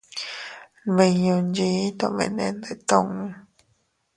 [0.85, 3.09] Nmiñu nchii tomene ndetun.